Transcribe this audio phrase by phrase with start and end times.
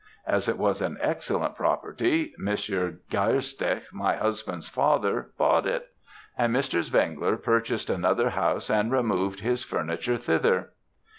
[0.25, 2.97] As it was an excellent property, Mr.
[3.11, 5.89] Geirsteche, my husband's father bought it;
[6.35, 6.81] and Mr.
[6.81, 10.71] Zwengler purchased another house and removed his furniture thither.